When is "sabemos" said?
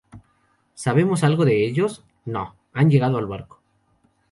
0.73-1.23